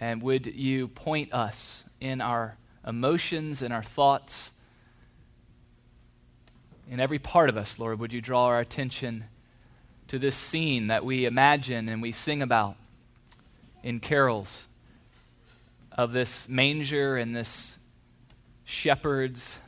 And 0.00 0.22
would 0.22 0.46
you 0.46 0.88
point 0.88 1.32
us 1.32 1.84
in 2.00 2.20
our 2.20 2.56
emotions 2.86 3.60
and 3.62 3.72
our 3.72 3.82
thoughts? 3.82 4.50
In 6.90 6.98
every 6.98 7.18
part 7.18 7.48
of 7.50 7.56
us, 7.56 7.78
Lord, 7.78 8.00
would 8.00 8.12
you 8.12 8.20
draw 8.20 8.46
our 8.46 8.58
attention 8.58 9.24
to 10.08 10.18
this 10.18 10.34
scene 10.34 10.88
that 10.88 11.04
we 11.04 11.26
imagine 11.26 11.88
and 11.88 12.02
we 12.02 12.10
sing 12.10 12.42
about 12.42 12.76
in 13.82 14.00
carols 14.00 14.66
of 15.92 16.12
this 16.12 16.48
manger 16.48 17.16
and 17.16 17.36
this 17.36 17.78
shepherds 18.64 19.58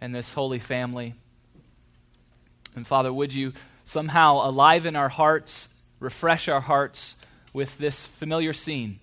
and 0.00 0.14
this 0.14 0.32
holy 0.34 0.58
family. 0.58 1.14
And 2.74 2.86
Father, 2.86 3.12
would 3.12 3.34
you 3.34 3.52
somehow 3.84 4.36
aliven 4.36 4.96
our 4.96 5.08
hearts, 5.08 5.68
refresh 5.98 6.48
our 6.48 6.60
hearts 6.60 7.16
with 7.52 7.78
this 7.78 8.06
familiar 8.06 8.52
scene, 8.52 9.00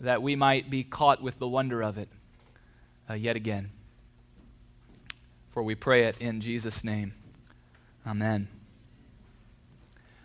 that 0.00 0.22
we 0.22 0.36
might 0.36 0.70
be 0.70 0.84
caught 0.84 1.22
with 1.22 1.38
the 1.38 1.48
wonder 1.48 1.82
of 1.82 1.98
it 1.98 2.08
uh, 3.08 3.14
yet 3.14 3.36
again. 3.36 3.70
For 5.50 5.62
we 5.62 5.74
pray 5.74 6.04
it 6.04 6.16
in 6.20 6.40
Jesus' 6.40 6.84
name. 6.84 7.14
Amen. 8.06 8.48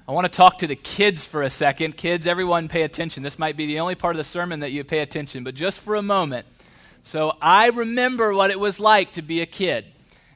I 0.08 0.12
want 0.14 0.26
to 0.26 0.32
talk 0.34 0.58
to 0.60 0.68
the 0.68 0.76
kids 0.76 1.26
for 1.26 1.42
a 1.42 1.50
second. 1.50 1.96
Kids, 1.96 2.28
everyone 2.28 2.68
pay 2.68 2.82
attention. 2.82 3.24
This 3.24 3.40
might 3.40 3.56
be 3.56 3.66
the 3.66 3.80
only 3.80 3.96
part 3.96 4.16
of 4.16 4.18
the 4.18 4.26
sermon 4.26 4.60
that 4.60 4.72
you 4.72 4.84
pay 4.84 5.00
attention, 5.00 5.44
but 5.44 5.56
just 5.56 5.80
for 5.80 5.96
a 5.96 6.02
moment. 6.02 6.46
So 7.04 7.38
I 7.42 7.70
remember 7.70 8.34
what 8.34 8.52
it 8.52 8.60
was 8.60 8.80
like 8.80 9.14
to 9.14 9.22
be 9.22 9.42
a 9.42 9.46
kid. 9.46 9.86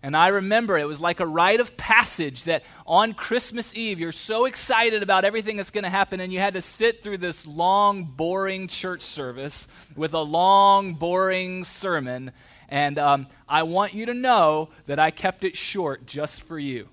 And 0.06 0.16
I 0.16 0.28
remember 0.28 0.78
it 0.78 0.88
was 0.88 1.00
like 1.00 1.20
a 1.20 1.26
rite 1.26 1.60
of 1.60 1.78
passage 1.78 2.44
that 2.44 2.62
on 2.86 3.16
Christmas 3.16 3.76
Eve, 3.76 4.00
you're 4.00 4.12
so 4.12 4.46
excited 4.46 5.02
about 5.02 5.26
everything 5.26 5.58
that's 5.58 5.72
going 5.72 5.84
to 5.84 5.90
happen, 5.90 6.20
and 6.20 6.32
you 6.32 6.38
had 6.38 6.54
to 6.54 6.62
sit 6.62 7.02
through 7.02 7.18
this 7.18 7.48
long, 7.48 8.04
boring 8.04 8.68
church 8.68 9.02
service 9.02 9.68
with 9.96 10.14
a 10.14 10.20
long, 10.20 10.94
boring 10.94 11.64
sermon. 11.64 12.34
And 12.70 13.00
um, 13.00 13.26
I 13.50 13.64
want 13.64 13.96
you 13.96 14.06
to 14.06 14.14
know 14.14 14.70
that 14.86 15.00
I 15.00 15.10
kept 15.10 15.44
it 15.44 15.58
short 15.58 16.06
just 16.06 16.44
for 16.44 16.60
you. 16.60 16.88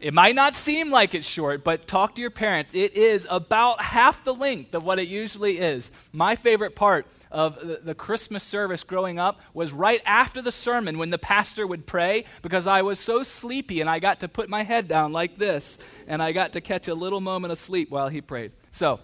It 0.00 0.14
might 0.14 0.36
not 0.36 0.54
seem 0.54 0.92
like 0.92 1.14
it's 1.14 1.26
short, 1.26 1.64
but 1.64 1.88
talk 1.88 2.14
to 2.14 2.20
your 2.20 2.30
parents. 2.30 2.74
It 2.74 2.96
is 2.96 3.26
about 3.28 3.80
half 3.80 4.22
the 4.24 4.32
length 4.32 4.74
of 4.74 4.84
what 4.84 5.00
it 5.00 5.08
usually 5.08 5.58
is. 5.58 5.90
My 6.12 6.36
favorite 6.36 6.76
part 6.76 7.06
of 7.32 7.84
the, 7.84 7.94
Christmas 7.94 8.44
service 8.44 8.84
growing 8.84 9.18
up 9.18 9.40
was 9.52 9.72
right 9.72 10.00
after 10.06 10.40
the 10.40 10.52
sermon 10.52 10.98
when 10.98 11.10
the 11.10 11.18
pastor 11.18 11.66
would 11.66 11.84
pray 11.84 12.24
because 12.42 12.66
I 12.66 12.82
was 12.82 13.00
so 13.00 13.22
sleepy 13.22 13.80
and 13.80 13.90
I 13.90 13.98
got 13.98 14.20
to 14.20 14.28
put 14.28 14.48
my 14.48 14.62
head 14.62 14.88
down 14.88 15.12
like 15.12 15.36
this 15.36 15.78
and 16.06 16.22
I 16.22 16.32
got 16.32 16.52
to 16.52 16.60
catch 16.60 16.88
a 16.88 16.94
little 16.94 17.20
moment 17.20 17.52
of 17.52 17.58
sleep 17.58 17.90
while 17.90 18.08
he 18.08 18.20
prayed. 18.20 18.52
So, 18.70 19.00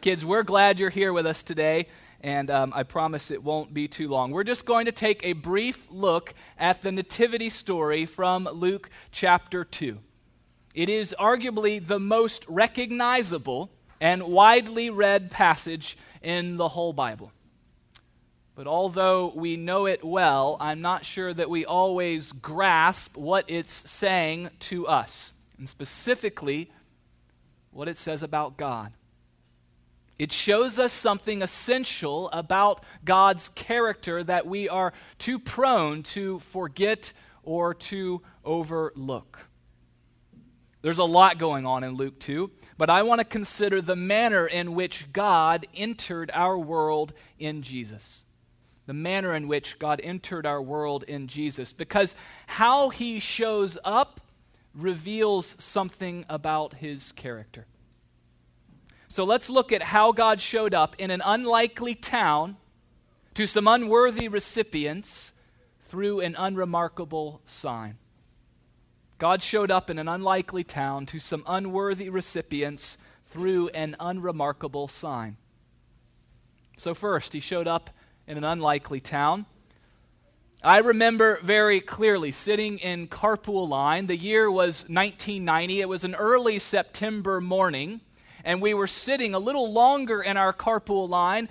kids, 0.00 0.24
we're 0.24 0.42
glad 0.42 0.78
you're 0.78 0.90
here 0.90 1.12
with 1.12 1.26
us 1.26 1.42
today. 1.42 1.86
And 2.24 2.50
um, 2.50 2.72
I 2.74 2.84
promise 2.84 3.30
it 3.30 3.44
won't 3.44 3.74
be 3.74 3.86
too 3.86 4.08
long. 4.08 4.30
We're 4.30 4.44
just 4.44 4.64
going 4.64 4.86
to 4.86 4.92
take 4.92 5.22
a 5.26 5.34
brief 5.34 5.86
look 5.90 6.32
at 6.58 6.80
the 6.80 6.90
nativity 6.90 7.50
story 7.50 8.06
from 8.06 8.44
Luke 8.44 8.88
chapter 9.12 9.62
2. 9.62 9.98
It 10.74 10.88
is 10.88 11.14
arguably 11.20 11.86
the 11.86 12.00
most 12.00 12.46
recognizable 12.48 13.70
and 14.00 14.22
widely 14.22 14.88
read 14.88 15.30
passage 15.30 15.98
in 16.22 16.56
the 16.56 16.68
whole 16.68 16.94
Bible. 16.94 17.30
But 18.54 18.66
although 18.66 19.30
we 19.36 19.58
know 19.58 19.84
it 19.84 20.02
well, 20.02 20.56
I'm 20.60 20.80
not 20.80 21.04
sure 21.04 21.34
that 21.34 21.50
we 21.50 21.66
always 21.66 22.32
grasp 22.32 23.18
what 23.18 23.44
it's 23.48 23.90
saying 23.90 24.48
to 24.60 24.86
us, 24.86 25.34
and 25.58 25.68
specifically 25.68 26.70
what 27.70 27.86
it 27.86 27.98
says 27.98 28.22
about 28.22 28.56
God. 28.56 28.94
It 30.18 30.32
shows 30.32 30.78
us 30.78 30.92
something 30.92 31.42
essential 31.42 32.28
about 32.30 32.84
God's 33.04 33.48
character 33.50 34.22
that 34.22 34.46
we 34.46 34.68
are 34.68 34.92
too 35.18 35.38
prone 35.38 36.02
to 36.04 36.38
forget 36.38 37.12
or 37.42 37.74
to 37.74 38.22
overlook. 38.44 39.46
There's 40.82 40.98
a 40.98 41.04
lot 41.04 41.38
going 41.38 41.64
on 41.64 41.82
in 41.82 41.94
Luke 41.94 42.20
2, 42.20 42.50
but 42.76 42.90
I 42.90 43.02
want 43.02 43.20
to 43.20 43.24
consider 43.24 43.80
the 43.80 43.96
manner 43.96 44.46
in 44.46 44.74
which 44.74 45.12
God 45.12 45.66
entered 45.74 46.30
our 46.34 46.58
world 46.58 47.14
in 47.38 47.62
Jesus. 47.62 48.24
The 48.86 48.92
manner 48.92 49.34
in 49.34 49.48
which 49.48 49.78
God 49.78 50.00
entered 50.04 50.44
our 50.44 50.60
world 50.60 51.02
in 51.04 51.26
Jesus. 51.26 51.72
Because 51.72 52.14
how 52.46 52.90
he 52.90 53.18
shows 53.18 53.78
up 53.82 54.20
reveals 54.74 55.56
something 55.58 56.26
about 56.28 56.74
his 56.74 57.12
character. 57.12 57.66
So 59.14 59.22
let's 59.22 59.48
look 59.48 59.70
at 59.70 59.80
how 59.80 60.10
God 60.10 60.40
showed 60.40 60.74
up 60.74 60.96
in 60.98 61.12
an 61.12 61.22
unlikely 61.24 61.94
town 61.94 62.56
to 63.34 63.46
some 63.46 63.68
unworthy 63.68 64.26
recipients 64.26 65.30
through 65.88 66.18
an 66.18 66.34
unremarkable 66.36 67.40
sign. 67.44 67.98
God 69.18 69.40
showed 69.40 69.70
up 69.70 69.88
in 69.88 70.00
an 70.00 70.08
unlikely 70.08 70.64
town 70.64 71.06
to 71.06 71.20
some 71.20 71.44
unworthy 71.46 72.08
recipients 72.08 72.98
through 73.26 73.68
an 73.68 73.94
unremarkable 74.00 74.88
sign. 74.88 75.36
So, 76.76 76.92
first, 76.92 77.34
he 77.34 77.38
showed 77.38 77.68
up 77.68 77.90
in 78.26 78.36
an 78.36 78.42
unlikely 78.42 78.98
town. 78.98 79.46
I 80.60 80.78
remember 80.78 81.38
very 81.40 81.80
clearly 81.80 82.32
sitting 82.32 82.78
in 82.78 83.06
carpool 83.06 83.68
line. 83.68 84.08
The 84.08 84.16
year 84.16 84.50
was 84.50 84.86
1990. 84.88 85.82
It 85.82 85.88
was 85.88 86.02
an 86.02 86.16
early 86.16 86.58
September 86.58 87.40
morning, 87.40 88.00
and 88.44 88.60
we 88.60 88.74
were 88.74 88.86
sitting 88.86 89.34
a 89.34 89.38
little 89.38 89.72
longer 89.72 90.22
in 90.22 90.36
our 90.36 90.52
carpool 90.52 91.08
line 91.08 91.48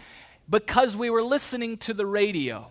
because 0.49 0.95
we 0.95 1.09
were 1.09 1.23
listening 1.23 1.77
to 1.77 1.93
the 1.93 2.05
radio. 2.05 2.69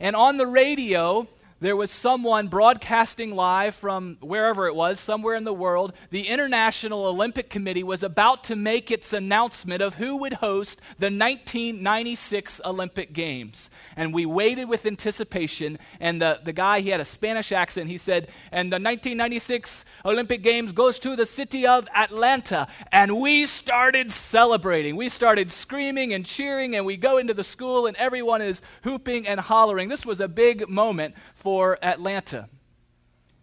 And 0.00 0.16
on 0.16 0.36
the 0.38 0.46
radio, 0.46 1.28
there 1.64 1.74
was 1.74 1.90
someone 1.90 2.48
broadcasting 2.48 3.34
live 3.34 3.74
from 3.74 4.18
wherever 4.20 4.66
it 4.66 4.74
was, 4.74 5.00
somewhere 5.00 5.34
in 5.34 5.44
the 5.44 5.54
world. 5.54 5.94
The 6.10 6.28
International 6.28 7.06
Olympic 7.06 7.48
Committee 7.48 7.82
was 7.82 8.02
about 8.02 8.44
to 8.44 8.54
make 8.54 8.90
its 8.90 9.14
announcement 9.14 9.80
of 9.80 9.94
who 9.94 10.18
would 10.18 10.34
host 10.34 10.78
the 10.98 11.06
1996 11.06 12.60
Olympic 12.66 13.14
Games. 13.14 13.70
And 13.96 14.12
we 14.12 14.26
waited 14.26 14.68
with 14.68 14.84
anticipation. 14.84 15.78
And 16.00 16.20
the, 16.20 16.38
the 16.44 16.52
guy, 16.52 16.80
he 16.80 16.90
had 16.90 17.00
a 17.00 17.04
Spanish 17.06 17.50
accent. 17.50 17.88
He 17.88 17.96
said, 17.96 18.28
And 18.52 18.70
the 18.70 18.76
1996 18.76 19.86
Olympic 20.04 20.42
Games 20.42 20.70
goes 20.72 20.98
to 20.98 21.16
the 21.16 21.24
city 21.24 21.66
of 21.66 21.88
Atlanta. 21.94 22.68
And 22.92 23.18
we 23.18 23.46
started 23.46 24.12
celebrating. 24.12 24.96
We 24.96 25.08
started 25.08 25.50
screaming 25.50 26.12
and 26.12 26.26
cheering. 26.26 26.76
And 26.76 26.84
we 26.84 26.98
go 26.98 27.16
into 27.16 27.32
the 27.32 27.42
school, 27.42 27.86
and 27.86 27.96
everyone 27.96 28.42
is 28.42 28.60
hooping 28.82 29.26
and 29.26 29.40
hollering. 29.40 29.88
This 29.88 30.04
was 30.04 30.20
a 30.20 30.28
big 30.28 30.68
moment 30.68 31.14
for 31.44 31.78
Atlanta. 31.84 32.48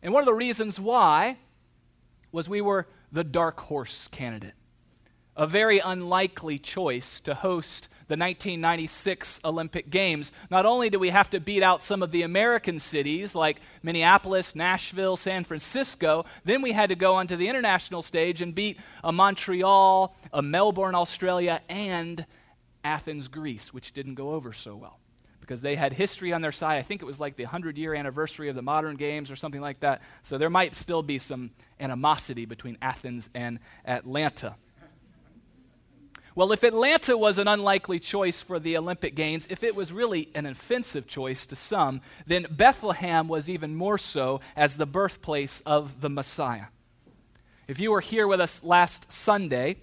And 0.01 0.11
one 0.11 0.23
of 0.23 0.25
the 0.25 0.33
reasons 0.33 0.79
why 0.79 1.37
was 2.31 2.49
we 2.49 2.59
were 2.59 2.87
the 3.11 3.23
dark 3.23 3.59
horse 3.59 4.07
candidate, 4.07 4.55
a 5.37 5.45
very 5.45 5.77
unlikely 5.77 6.57
choice 6.57 7.19
to 7.19 7.35
host 7.35 7.89
the 8.07 8.17
1996 8.17 9.39
Olympic 9.45 9.91
Games. 9.91 10.31
Not 10.49 10.65
only 10.65 10.89
do 10.89 10.97
we 10.97 11.09
have 11.09 11.29
to 11.29 11.39
beat 11.39 11.61
out 11.61 11.83
some 11.83 12.01
of 12.01 12.09
the 12.09 12.23
American 12.23 12.79
cities 12.79 13.35
like 13.35 13.61
Minneapolis, 13.83 14.55
Nashville, 14.55 15.15
San 15.15 15.43
Francisco, 15.43 16.25
then 16.43 16.63
we 16.63 16.71
had 16.71 16.89
to 16.89 16.95
go 16.95 17.13
onto 17.13 17.35
the 17.35 17.49
international 17.49 18.01
stage 18.01 18.41
and 18.41 18.55
beat 18.55 18.79
a 19.03 19.11
Montreal, 19.11 20.15
a 20.33 20.41
Melbourne, 20.41 20.95
Australia, 20.95 21.61
and 21.69 22.25
Athens, 22.83 23.27
Greece, 23.27 23.71
which 23.71 23.93
didn't 23.93 24.15
go 24.15 24.31
over 24.31 24.53
so 24.53 24.75
well 24.75 25.00
because 25.51 25.61
they 25.61 25.75
had 25.75 25.91
history 25.91 26.31
on 26.31 26.41
their 26.41 26.53
side. 26.53 26.77
I 26.77 26.81
think 26.81 27.01
it 27.01 27.05
was 27.05 27.19
like 27.19 27.35
the 27.35 27.43
100 27.43 27.77
year 27.77 27.93
anniversary 27.93 28.47
of 28.47 28.55
the 28.55 28.61
modern 28.61 28.95
games 28.95 29.29
or 29.29 29.35
something 29.35 29.59
like 29.59 29.81
that. 29.81 30.01
So 30.23 30.37
there 30.37 30.49
might 30.49 30.77
still 30.77 31.03
be 31.03 31.19
some 31.19 31.51
animosity 31.77 32.45
between 32.45 32.77
Athens 32.81 33.29
and 33.35 33.59
Atlanta. 33.85 34.55
Well, 36.35 36.53
if 36.53 36.63
Atlanta 36.63 37.17
was 37.17 37.37
an 37.37 37.49
unlikely 37.49 37.99
choice 37.99 38.39
for 38.39 38.59
the 38.59 38.77
Olympic 38.77 39.13
Games, 39.13 39.45
if 39.49 39.61
it 39.61 39.75
was 39.75 39.91
really 39.91 40.29
an 40.33 40.45
offensive 40.45 41.05
choice 41.05 41.45
to 41.47 41.57
some, 41.57 41.99
then 42.25 42.47
Bethlehem 42.49 43.27
was 43.27 43.49
even 43.49 43.75
more 43.75 43.97
so 43.97 44.39
as 44.55 44.77
the 44.77 44.85
birthplace 44.85 45.61
of 45.65 45.99
the 45.99 46.09
Messiah. 46.09 46.67
If 47.67 47.77
you 47.77 47.91
were 47.91 47.99
here 47.99 48.25
with 48.25 48.39
us 48.39 48.63
last 48.63 49.11
Sunday, 49.11 49.75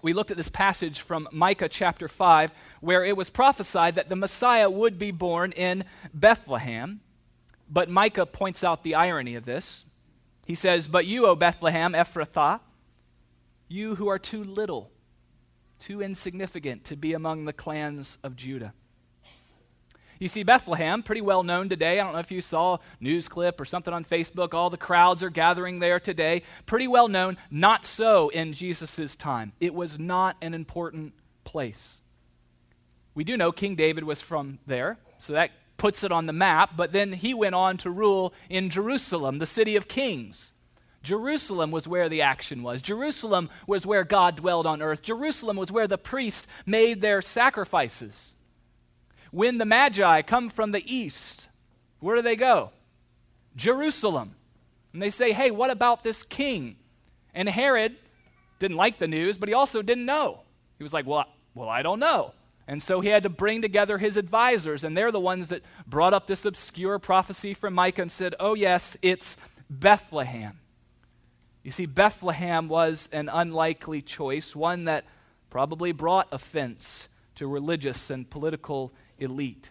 we 0.00 0.12
looked 0.12 0.30
at 0.30 0.36
this 0.36 0.48
passage 0.48 1.00
from 1.00 1.28
Micah 1.32 1.68
chapter 1.68 2.06
5, 2.06 2.54
where 2.80 3.04
it 3.04 3.16
was 3.16 3.30
prophesied 3.30 3.94
that 3.94 4.08
the 4.08 4.16
Messiah 4.16 4.70
would 4.70 4.98
be 4.98 5.10
born 5.10 5.52
in 5.52 5.84
Bethlehem. 6.12 7.00
But 7.70 7.90
Micah 7.90 8.26
points 8.26 8.64
out 8.64 8.82
the 8.82 8.94
irony 8.94 9.34
of 9.34 9.44
this. 9.44 9.84
He 10.46 10.54
says, 10.54 10.88
But 10.88 11.06
you, 11.06 11.26
O 11.26 11.34
Bethlehem 11.34 11.92
Ephrathah, 11.92 12.60
you 13.68 13.96
who 13.96 14.08
are 14.08 14.18
too 14.18 14.42
little, 14.42 14.90
too 15.78 16.00
insignificant 16.00 16.84
to 16.84 16.96
be 16.96 17.12
among 17.12 17.44
the 17.44 17.52
clans 17.52 18.18
of 18.22 18.34
Judah. 18.34 18.72
You 20.18 20.26
see, 20.26 20.42
Bethlehem, 20.42 21.02
pretty 21.02 21.20
well 21.20 21.44
known 21.44 21.68
today. 21.68 22.00
I 22.00 22.04
don't 22.04 22.12
know 22.12 22.18
if 22.18 22.32
you 22.32 22.40
saw 22.40 22.74
a 22.74 22.80
news 22.98 23.28
clip 23.28 23.60
or 23.60 23.64
something 23.64 23.94
on 23.94 24.04
Facebook. 24.04 24.52
All 24.52 24.68
the 24.68 24.76
crowds 24.76 25.22
are 25.22 25.30
gathering 25.30 25.78
there 25.78 26.00
today. 26.00 26.42
Pretty 26.66 26.88
well 26.88 27.06
known. 27.06 27.36
Not 27.50 27.84
so 27.84 28.28
in 28.30 28.52
Jesus' 28.52 29.14
time. 29.14 29.52
It 29.60 29.74
was 29.74 29.98
not 29.98 30.36
an 30.42 30.54
important 30.54 31.12
place. 31.44 31.97
We 33.18 33.24
do 33.24 33.36
know 33.36 33.50
King 33.50 33.74
David 33.74 34.04
was 34.04 34.20
from 34.20 34.60
there, 34.64 34.96
so 35.18 35.32
that 35.32 35.50
puts 35.76 36.04
it 36.04 36.12
on 36.12 36.26
the 36.26 36.32
map, 36.32 36.76
but 36.76 36.92
then 36.92 37.12
he 37.12 37.34
went 37.34 37.56
on 37.56 37.76
to 37.78 37.90
rule 37.90 38.32
in 38.48 38.70
Jerusalem, 38.70 39.40
the 39.40 39.44
city 39.44 39.74
of 39.74 39.88
kings. 39.88 40.52
Jerusalem 41.02 41.72
was 41.72 41.88
where 41.88 42.08
the 42.08 42.22
action 42.22 42.62
was. 42.62 42.80
Jerusalem 42.80 43.50
was 43.66 43.84
where 43.84 44.04
God 44.04 44.36
dwelled 44.36 44.66
on 44.68 44.80
earth. 44.80 45.02
Jerusalem 45.02 45.56
was 45.56 45.72
where 45.72 45.88
the 45.88 45.98
priests 45.98 46.46
made 46.64 47.00
their 47.00 47.20
sacrifices. 47.20 48.36
When 49.32 49.58
the 49.58 49.64
Magi 49.64 50.22
come 50.22 50.48
from 50.48 50.70
the 50.70 50.84
east, 50.86 51.48
where 51.98 52.14
do 52.14 52.22
they 52.22 52.36
go? 52.36 52.70
Jerusalem. 53.56 54.36
And 54.92 55.02
they 55.02 55.10
say, 55.10 55.32
hey, 55.32 55.50
what 55.50 55.70
about 55.70 56.04
this 56.04 56.22
king? 56.22 56.76
And 57.34 57.48
Herod 57.48 57.96
didn't 58.60 58.76
like 58.76 59.00
the 59.00 59.08
news, 59.08 59.38
but 59.38 59.48
he 59.48 59.56
also 59.56 59.82
didn't 59.82 60.06
know. 60.06 60.42
He 60.76 60.84
was 60.84 60.92
like, 60.92 61.04
well, 61.04 61.26
well, 61.56 61.68
I 61.68 61.82
don't 61.82 61.98
know. 61.98 62.32
And 62.68 62.82
so 62.82 63.00
he 63.00 63.08
had 63.08 63.22
to 63.22 63.30
bring 63.30 63.62
together 63.62 63.96
his 63.96 64.18
advisors, 64.18 64.84
and 64.84 64.94
they're 64.94 65.10
the 65.10 65.18
ones 65.18 65.48
that 65.48 65.62
brought 65.86 66.12
up 66.12 66.26
this 66.26 66.44
obscure 66.44 66.98
prophecy 66.98 67.54
from 67.54 67.72
Micah 67.72 68.02
and 68.02 68.12
said, 68.12 68.34
oh, 68.38 68.54
yes, 68.54 68.94
it's 69.00 69.38
Bethlehem. 69.70 70.60
You 71.62 71.70
see, 71.70 71.86
Bethlehem 71.86 72.68
was 72.68 73.08
an 73.10 73.30
unlikely 73.32 74.02
choice, 74.02 74.54
one 74.54 74.84
that 74.84 75.06
probably 75.48 75.92
brought 75.92 76.28
offense 76.30 77.08
to 77.36 77.46
religious 77.46 78.10
and 78.10 78.28
political 78.28 78.92
elite. 79.18 79.70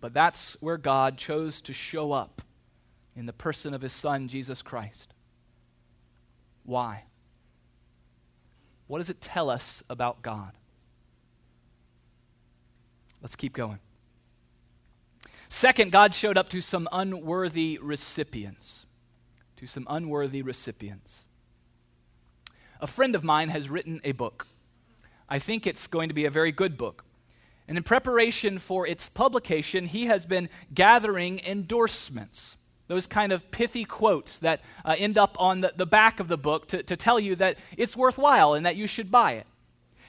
But 0.00 0.12
that's 0.12 0.56
where 0.60 0.78
God 0.78 1.16
chose 1.16 1.62
to 1.62 1.72
show 1.72 2.10
up 2.10 2.42
in 3.14 3.26
the 3.26 3.32
person 3.32 3.72
of 3.72 3.82
his 3.82 3.92
son, 3.92 4.26
Jesus 4.26 4.62
Christ. 4.62 5.14
Why? 6.64 7.04
What 8.88 8.98
does 8.98 9.10
it 9.10 9.20
tell 9.20 9.48
us 9.48 9.84
about 9.88 10.22
God? 10.22 10.52
Let's 13.22 13.36
keep 13.36 13.52
going. 13.52 13.78
Second, 15.48 15.92
God 15.92 16.14
showed 16.14 16.36
up 16.36 16.48
to 16.50 16.60
some 16.60 16.88
unworthy 16.92 17.78
recipients. 17.80 18.86
To 19.56 19.66
some 19.66 19.86
unworthy 19.88 20.42
recipients. 20.42 21.26
A 22.80 22.86
friend 22.86 23.14
of 23.14 23.24
mine 23.24 23.48
has 23.48 23.68
written 23.70 24.00
a 24.04 24.12
book. 24.12 24.46
I 25.28 25.38
think 25.38 25.66
it's 25.66 25.86
going 25.86 26.08
to 26.08 26.14
be 26.14 26.24
a 26.24 26.30
very 26.30 26.52
good 26.52 26.76
book. 26.76 27.04
And 27.68 27.76
in 27.76 27.82
preparation 27.82 28.58
for 28.58 28.86
its 28.86 29.08
publication, 29.08 29.86
he 29.86 30.06
has 30.06 30.24
been 30.24 30.48
gathering 30.72 31.40
endorsements, 31.40 32.56
those 32.86 33.06
kind 33.06 33.32
of 33.32 33.50
pithy 33.50 33.84
quotes 33.84 34.38
that 34.38 34.60
uh, 34.84 34.94
end 34.96 35.18
up 35.18 35.36
on 35.40 35.62
the, 35.62 35.72
the 35.76 35.86
back 35.86 36.20
of 36.20 36.28
the 36.28 36.36
book 36.36 36.68
to, 36.68 36.82
to 36.84 36.96
tell 36.96 37.18
you 37.18 37.34
that 37.36 37.58
it's 37.76 37.96
worthwhile 37.96 38.54
and 38.54 38.64
that 38.64 38.76
you 38.76 38.86
should 38.86 39.10
buy 39.10 39.32
it. 39.32 39.46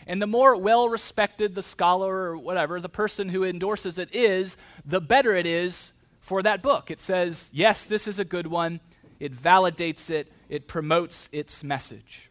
And 0.07 0.21
the 0.21 0.27
more 0.27 0.55
well 0.55 0.87
respected 0.87 1.53
the 1.53 1.61
scholar 1.61 2.31
or 2.31 2.37
whatever, 2.37 2.79
the 2.79 2.89
person 2.89 3.29
who 3.29 3.43
endorses 3.43 3.97
it 3.97 4.15
is, 4.15 4.55
the 4.85 5.01
better 5.01 5.35
it 5.35 5.45
is 5.45 5.91
for 6.21 6.41
that 6.43 6.63
book. 6.63 6.89
It 6.89 7.01
says, 7.01 7.49
yes, 7.51 7.83
this 7.83 8.07
is 8.07 8.17
a 8.17 8.25
good 8.25 8.47
one. 8.47 8.79
It 9.19 9.35
validates 9.35 10.09
it, 10.09 10.31
it 10.47 10.65
promotes 10.65 11.27
its 11.33 11.61
message. 11.61 12.29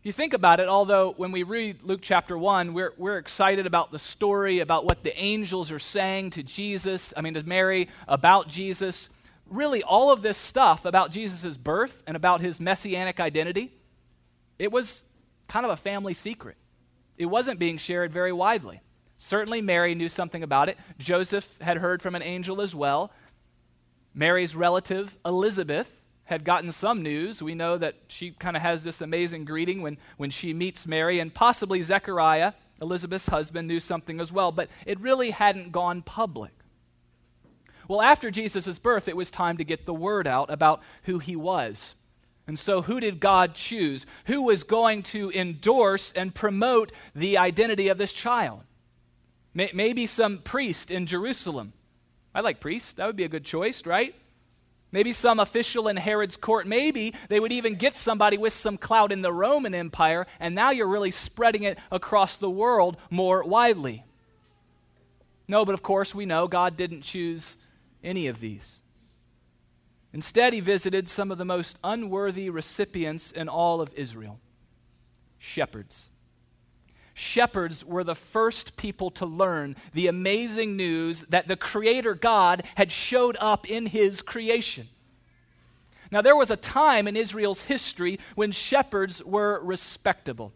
If 0.00 0.06
you 0.06 0.12
think 0.12 0.32
about 0.32 0.58
it, 0.58 0.66
although 0.66 1.12
when 1.16 1.30
we 1.30 1.44
read 1.44 1.82
Luke 1.82 2.00
chapter 2.02 2.36
1, 2.36 2.72
we're, 2.72 2.94
we're 2.96 3.18
excited 3.18 3.66
about 3.66 3.92
the 3.92 3.98
story, 3.98 4.58
about 4.58 4.86
what 4.86 5.04
the 5.04 5.16
angels 5.16 5.70
are 5.70 5.78
saying 5.78 6.30
to 6.30 6.42
Jesus, 6.42 7.12
I 7.16 7.20
mean, 7.20 7.34
to 7.34 7.42
Mary, 7.44 7.88
about 8.08 8.48
Jesus. 8.48 9.10
Really, 9.46 9.82
all 9.82 10.10
of 10.10 10.22
this 10.22 10.38
stuff 10.38 10.84
about 10.84 11.12
Jesus' 11.12 11.56
birth 11.56 12.02
and 12.06 12.16
about 12.16 12.40
his 12.40 12.58
messianic 12.58 13.20
identity, 13.20 13.74
it 14.58 14.72
was 14.72 15.04
kind 15.50 15.66
of 15.66 15.72
a 15.72 15.76
family 15.76 16.14
secret. 16.14 16.56
It 17.18 17.26
wasn't 17.26 17.58
being 17.58 17.76
shared 17.76 18.12
very 18.12 18.32
widely. 18.32 18.80
Certainly, 19.18 19.60
Mary 19.62 19.94
knew 19.94 20.08
something 20.08 20.42
about 20.42 20.68
it. 20.68 20.78
Joseph 20.98 21.58
had 21.60 21.78
heard 21.78 22.00
from 22.00 22.14
an 22.14 22.22
angel 22.22 22.62
as 22.62 22.74
well. 22.74 23.12
Mary's 24.14 24.56
relative, 24.56 25.18
Elizabeth, 25.26 26.00
had 26.24 26.44
gotten 26.44 26.70
some 26.70 27.02
news. 27.02 27.42
We 27.42 27.56
know 27.56 27.76
that 27.76 27.96
she 28.06 28.30
kind 28.30 28.56
of 28.56 28.62
has 28.62 28.84
this 28.84 29.00
amazing 29.00 29.44
greeting 29.44 29.82
when, 29.82 29.98
when 30.16 30.30
she 30.30 30.54
meets 30.54 30.86
Mary, 30.86 31.18
and 31.18 31.34
possibly 31.34 31.82
Zechariah, 31.82 32.52
Elizabeth's 32.80 33.26
husband, 33.26 33.66
knew 33.66 33.80
something 33.80 34.20
as 34.20 34.30
well, 34.30 34.52
but 34.52 34.68
it 34.86 35.00
really 35.00 35.30
hadn't 35.30 35.72
gone 35.72 36.00
public. 36.00 36.52
Well, 37.88 38.00
after 38.00 38.30
Jesus' 38.30 38.78
birth, 38.78 39.08
it 39.08 39.16
was 39.16 39.32
time 39.32 39.56
to 39.56 39.64
get 39.64 39.84
the 39.84 39.92
word 39.92 40.28
out 40.28 40.48
about 40.48 40.80
who 41.02 41.18
he 41.18 41.34
was. 41.34 41.96
And 42.50 42.58
so, 42.58 42.82
who 42.82 42.98
did 42.98 43.20
God 43.20 43.54
choose? 43.54 44.06
Who 44.24 44.42
was 44.42 44.64
going 44.64 45.04
to 45.04 45.30
endorse 45.30 46.12
and 46.14 46.34
promote 46.34 46.90
the 47.14 47.38
identity 47.38 47.86
of 47.86 47.96
this 47.96 48.10
child? 48.10 48.62
Maybe 49.54 50.04
some 50.04 50.38
priest 50.38 50.90
in 50.90 51.06
Jerusalem. 51.06 51.74
I 52.34 52.40
like 52.40 52.58
priests. 52.58 52.94
That 52.94 53.06
would 53.06 53.14
be 53.14 53.22
a 53.22 53.28
good 53.28 53.44
choice, 53.44 53.86
right? 53.86 54.16
Maybe 54.90 55.12
some 55.12 55.38
official 55.38 55.86
in 55.86 55.96
Herod's 55.96 56.36
court. 56.36 56.66
Maybe 56.66 57.14
they 57.28 57.38
would 57.38 57.52
even 57.52 57.76
get 57.76 57.96
somebody 57.96 58.36
with 58.36 58.52
some 58.52 58.76
clout 58.76 59.12
in 59.12 59.22
the 59.22 59.32
Roman 59.32 59.72
Empire, 59.72 60.26
and 60.40 60.52
now 60.52 60.72
you're 60.72 60.88
really 60.88 61.12
spreading 61.12 61.62
it 61.62 61.78
across 61.92 62.36
the 62.36 62.50
world 62.50 62.96
more 63.10 63.44
widely. 63.44 64.02
No, 65.46 65.64
but 65.64 65.74
of 65.74 65.84
course, 65.84 66.16
we 66.16 66.26
know 66.26 66.48
God 66.48 66.76
didn't 66.76 67.02
choose 67.02 67.54
any 68.02 68.26
of 68.26 68.40
these. 68.40 68.79
Instead, 70.12 70.52
he 70.52 70.60
visited 70.60 71.08
some 71.08 71.30
of 71.30 71.38
the 71.38 71.44
most 71.44 71.78
unworthy 71.84 72.50
recipients 72.50 73.30
in 73.30 73.48
all 73.48 73.80
of 73.80 73.92
Israel 73.94 74.40
shepherds. 75.38 76.08
Shepherds 77.14 77.84
were 77.84 78.04
the 78.04 78.14
first 78.14 78.76
people 78.76 79.10
to 79.12 79.26
learn 79.26 79.76
the 79.92 80.06
amazing 80.06 80.76
news 80.76 81.22
that 81.28 81.48
the 81.48 81.56
Creator 81.56 82.14
God 82.14 82.62
had 82.76 82.92
showed 82.92 83.36
up 83.40 83.68
in 83.68 83.86
His 83.86 84.22
creation. 84.22 84.88
Now, 86.10 86.22
there 86.22 86.36
was 86.36 86.50
a 86.50 86.56
time 86.56 87.06
in 87.06 87.16
Israel's 87.16 87.64
history 87.64 88.18
when 88.34 88.52
shepherds 88.52 89.22
were 89.24 89.60
respectable. 89.62 90.52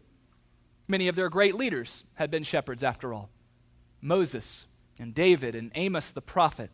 Many 0.89 1.09
of 1.09 1.17
their 1.17 1.29
great 1.29 1.55
leaders 1.55 2.05
had 2.15 2.31
been 2.31 2.45
shepherds, 2.45 2.83
after 2.83 3.15
all 3.15 3.31
Moses 4.01 4.67
and 4.99 5.15
David 5.15 5.55
and 5.55 5.71
Amos 5.75 6.11
the 6.11 6.21
prophet. 6.21 6.71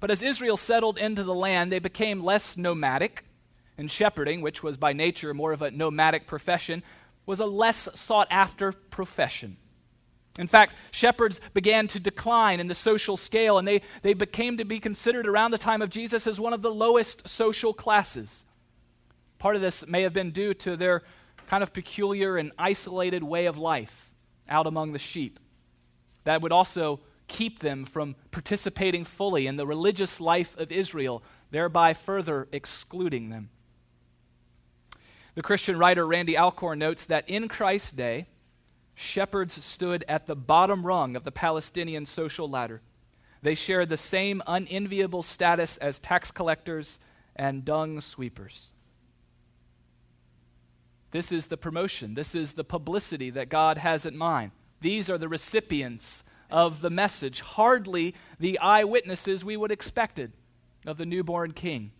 But 0.00 0.10
as 0.10 0.22
Israel 0.22 0.56
settled 0.56 0.98
into 0.98 1.22
the 1.22 1.34
land, 1.34 1.72
they 1.72 1.78
became 1.78 2.22
less 2.22 2.56
nomadic, 2.56 3.24
and 3.76 3.90
shepherding, 3.90 4.40
which 4.40 4.62
was 4.62 4.76
by 4.76 4.92
nature 4.92 5.34
more 5.34 5.52
of 5.52 5.62
a 5.62 5.70
nomadic 5.70 6.26
profession, 6.26 6.82
was 7.26 7.40
a 7.40 7.46
less 7.46 7.88
sought 7.94 8.28
after 8.30 8.72
profession. 8.72 9.56
In 10.38 10.46
fact, 10.48 10.74
shepherds 10.90 11.40
began 11.52 11.86
to 11.88 12.00
decline 12.00 12.58
in 12.58 12.66
the 12.66 12.74
social 12.74 13.16
scale, 13.16 13.56
and 13.56 13.66
they, 13.66 13.82
they 14.02 14.14
became 14.14 14.58
to 14.58 14.64
be 14.64 14.80
considered 14.80 15.26
around 15.26 15.52
the 15.52 15.58
time 15.58 15.80
of 15.80 15.90
Jesus 15.90 16.26
as 16.26 16.40
one 16.40 16.52
of 16.52 16.62
the 16.62 16.74
lowest 16.74 17.28
social 17.28 17.72
classes. 17.72 18.44
Part 19.38 19.54
of 19.54 19.62
this 19.62 19.86
may 19.86 20.02
have 20.02 20.12
been 20.12 20.32
due 20.32 20.54
to 20.54 20.76
their 20.76 21.02
kind 21.46 21.62
of 21.62 21.72
peculiar 21.72 22.36
and 22.36 22.50
isolated 22.58 23.22
way 23.22 23.46
of 23.46 23.58
life 23.58 24.10
out 24.48 24.66
among 24.66 24.92
the 24.92 24.98
sheep. 24.98 25.38
That 26.24 26.42
would 26.42 26.52
also 26.52 27.00
keep 27.28 27.60
them 27.60 27.84
from 27.84 28.16
participating 28.30 29.04
fully 29.04 29.46
in 29.46 29.56
the 29.56 29.66
religious 29.66 30.20
life 30.20 30.56
of 30.58 30.70
Israel, 30.70 31.22
thereby 31.50 31.94
further 31.94 32.48
excluding 32.52 33.30
them. 33.30 33.50
The 35.34 35.42
Christian 35.42 35.78
writer 35.78 36.06
Randy 36.06 36.36
Alcorn 36.36 36.78
notes 36.78 37.04
that 37.06 37.28
in 37.28 37.48
Christ's 37.48 37.92
day, 37.92 38.26
shepherds 38.94 39.64
stood 39.64 40.04
at 40.08 40.26
the 40.26 40.36
bottom 40.36 40.86
rung 40.86 41.16
of 41.16 41.24
the 41.24 41.32
Palestinian 41.32 42.06
social 42.06 42.48
ladder. 42.48 42.80
They 43.42 43.54
shared 43.54 43.88
the 43.88 43.96
same 43.96 44.42
unenviable 44.46 45.22
status 45.22 45.76
as 45.78 45.98
tax 45.98 46.30
collectors 46.30 46.98
and 47.34 47.64
dung 47.64 48.00
sweepers. 48.00 48.70
This 51.10 51.30
is 51.30 51.46
the 51.46 51.56
promotion, 51.56 52.14
this 52.14 52.34
is 52.34 52.54
the 52.54 52.64
publicity 52.64 53.30
that 53.30 53.48
God 53.48 53.78
has 53.78 54.06
in 54.06 54.16
mind. 54.16 54.52
These 54.80 55.08
are 55.08 55.18
the 55.18 55.28
recipients 55.28 56.24
of 56.54 56.82
the 56.82 56.90
message, 56.90 57.40
hardly 57.40 58.14
the 58.38 58.60
eyewitnesses 58.60 59.44
we 59.44 59.56
would 59.56 59.72
expected 59.72 60.30
of 60.86 60.96
the 60.98 61.04
newborn 61.04 61.50
king. 61.50 61.90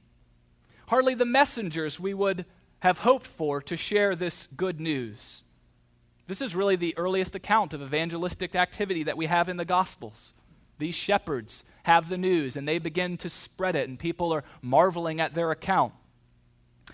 Hardly 0.87 1.15
the 1.15 1.25
messengers 1.25 1.99
we 1.99 2.15
would 2.15 2.47
have 2.79 2.99
hoped 2.99 3.27
for 3.27 3.61
to 3.61 3.77
share 3.77 4.15
this 4.15 4.47
good 4.57 4.79
news. 4.79 5.43
This 6.29 6.41
is 6.41 6.55
really 6.55 6.77
the 6.77 6.97
earliest 6.97 7.35
account 7.35 7.75
of 7.75 7.83
evangelistic 7.83 8.55
activity 8.55 9.03
that 9.03 9.17
we 9.17 9.27
have 9.27 9.49
in 9.49 9.57
the 9.57 9.65
Gospels. 9.65 10.35
These 10.79 10.95
shepherds 10.95 11.65
have 11.83 12.09
the 12.09 12.17
news 12.17 12.55
and 12.55 12.69
they 12.69 12.79
begin 12.79 13.17
to 13.19 13.29
spread 13.29 13.75
it, 13.75 13.89
and 13.89 13.99
people 13.99 14.33
are 14.33 14.45
marveling 14.63 15.21
at 15.21 15.35
their 15.35 15.51
account. 15.51 15.95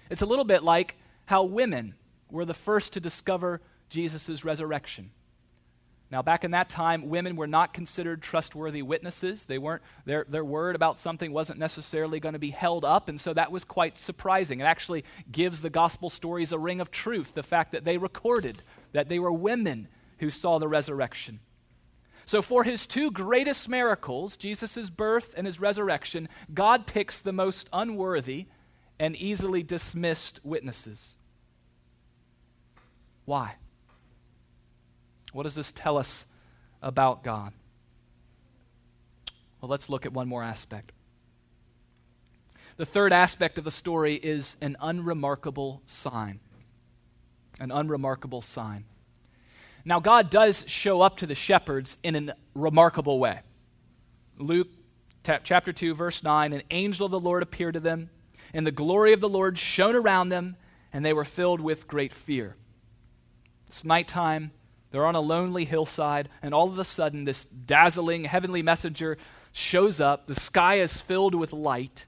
It's 0.09 0.23
a 0.23 0.27
little 0.27 0.47
bit 0.47 0.63
like 0.63 0.97
how 1.27 1.43
women 1.43 1.95
were 2.31 2.47
the 2.47 2.55
first 2.55 2.95
to 2.95 3.01
discover 3.01 3.61
Jesus' 3.91 4.47
resurrection. 4.47 5.11
Now, 6.11 6.23
back 6.23 6.43
in 6.43 6.51
that 6.51 6.69
time, 6.69 7.09
women 7.09 7.37
were 7.37 7.47
not 7.47 7.73
considered 7.73 8.21
trustworthy 8.21 8.83
witnesses. 8.83 9.45
They 9.45 9.59
weren't, 9.59 9.83
their, 10.05 10.27
their 10.29 10.45
word 10.45 10.75
about 10.75 10.99
something 10.99 11.33
wasn't 11.33 11.61
necessarily 11.61 12.19
going 12.19 12.33
to 12.33 12.41
be 12.41 12.51
held 12.51 12.85
up, 12.85 13.09
and 13.09 13.21
so 13.21 13.33
that 13.35 13.53
was 13.53 13.63
quite 13.63 13.97
surprising. 13.97 14.59
It 14.59 14.65
actually 14.65 15.05
gives 15.31 15.61
the 15.61 15.71
gospel 15.71 16.11
stories 16.11 16.51
a 16.51 16.59
ring 16.59 16.81
of 16.81 16.91
truth, 16.91 17.35
the 17.35 17.45
fact 17.45 17.71
that 17.73 17.85
they 17.85 17.97
recorded 17.97 18.63
that 18.93 19.09
they 19.09 19.21
were 19.21 19.31
women 19.31 19.87
who 20.19 20.31
saw 20.31 20.59
the 20.59 20.67
resurrection. 20.67 21.39
So, 22.27 22.43
for 22.43 22.65
his 22.65 22.89
two 22.89 23.13
greatest 23.13 23.69
miracles, 23.69 24.37
Jesus' 24.37 24.91
birth 24.91 25.33
and 25.37 25.47
his 25.47 25.61
resurrection, 25.61 26.29
God 26.53 26.87
picks 26.87 27.21
the 27.21 27.33
most 27.33 27.69
unworthy 27.73 28.47
and 28.99 29.17
easily 29.17 29.63
dismissed 29.63 30.41
witnesses. 30.43 31.19
Why? 33.25 33.57
What 35.33 35.45
does 35.45 35.55
this 35.55 35.73
tell 35.73 35.97
us 35.97 36.27
about 36.83 37.23
God? 37.23 37.53
Well, 39.61 39.69
let's 39.69 39.89
look 39.89 40.07
at 40.07 40.13
one 40.13 40.29
more 40.29 40.43
aspect. 40.43 40.93
The 42.77 42.87
third 42.87 43.13
aspect 43.13 43.59
of 43.59 43.65
the 43.65 43.71
story 43.71 44.15
is 44.15 44.57
an 44.61 44.77
unremarkable 44.81 45.83
sign. 45.87 46.41
An 47.61 47.71
unremarkable 47.71 48.41
sign. 48.41 48.85
Now, 49.85 50.01
God 50.01 50.31
does 50.31 50.65
show 50.67 51.03
up 51.03 51.19
to 51.19 51.27
the 51.27 51.35
shepherds 51.35 51.99
in 52.03 52.31
a 52.31 52.35
remarkable 52.55 53.19
way. 53.19 53.41
Luke 54.39 54.69
chapter 55.23 55.73
2, 55.73 55.95
verse 55.95 56.23
9 56.23 56.53
An 56.53 56.63
angel 56.71 57.07
of 57.07 57.13
the 57.13 57.21
Lord 57.21 57.43
appeared 57.43 57.75
to 57.75 57.81
them, 57.81 58.11
and 58.55 58.67
the 58.67 58.73
glory 58.73 59.13
of 59.13 59.21
the 59.21 59.29
Lord 59.29 59.59
shone 59.59 59.95
around 59.95 60.31
them, 60.31 60.57
and 60.93 61.05
they 61.05 61.13
were 61.13 61.25
filled 61.25 61.61
with 61.61 61.87
great 61.87 62.13
fear. 62.13 62.57
It's 63.69 63.85
nighttime. 63.85 64.53
They're 64.91 65.07
on 65.07 65.15
a 65.15 65.21
lonely 65.21 65.65
hillside, 65.65 66.29
and 66.43 66.53
all 66.53 66.69
of 66.69 66.79
a 66.79 66.85
sudden, 66.85 67.25
this 67.25 67.47
dazzling 67.47 68.25
heavenly 68.25 68.63
messenger 68.63 69.19
shows 69.53 70.01
up. 70.01 70.27
The 70.27 70.35
sky 70.35 70.77
is 70.77 71.01
filled 71.01 71.35
with 71.35 71.53
light, 71.53 72.07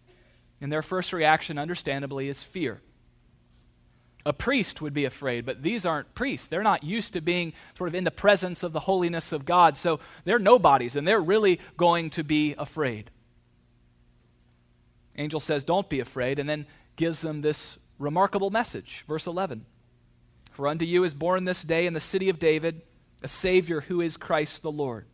and 0.60 0.72
their 0.72 0.82
first 0.82 1.12
reaction, 1.12 1.58
understandably, 1.58 2.28
is 2.28 2.42
fear. 2.42 2.80
A 4.24 4.32
priest 4.32 4.80
would 4.80 4.94
be 4.94 5.04
afraid, 5.04 5.44
but 5.44 5.62
these 5.62 5.84
aren't 5.84 6.14
priests. 6.14 6.46
They're 6.46 6.62
not 6.62 6.84
used 6.84 7.12
to 7.12 7.20
being 7.20 7.52
sort 7.76 7.88
of 7.88 7.94
in 7.94 8.04
the 8.04 8.10
presence 8.10 8.62
of 8.62 8.72
the 8.72 8.80
holiness 8.80 9.32
of 9.32 9.44
God, 9.44 9.76
so 9.76 10.00
they're 10.24 10.38
nobodies, 10.38 10.96
and 10.96 11.06
they're 11.06 11.20
really 11.20 11.60
going 11.76 12.10
to 12.10 12.24
be 12.24 12.54
afraid. 12.58 13.10
Angel 15.16 15.40
says, 15.40 15.64
Don't 15.64 15.88
be 15.88 16.00
afraid, 16.00 16.38
and 16.38 16.48
then 16.48 16.66
gives 16.96 17.20
them 17.20 17.42
this 17.42 17.78
remarkable 17.98 18.50
message. 18.50 19.04
Verse 19.06 19.26
11 19.26 19.66
for 20.52 20.68
unto 20.68 20.84
you 20.84 21.04
is 21.04 21.14
born 21.14 21.44
this 21.44 21.62
day 21.62 21.86
in 21.86 21.94
the 21.94 22.00
city 22.00 22.28
of 22.28 22.38
David 22.38 22.82
a 23.22 23.28
Savior 23.28 23.82
who 23.82 24.00
is 24.00 24.16
Christ 24.16 24.62
the 24.62 24.72
Lord. 24.72 25.06